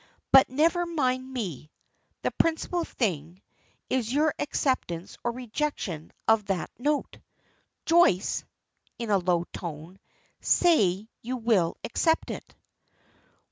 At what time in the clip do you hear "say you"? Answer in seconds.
10.39-11.37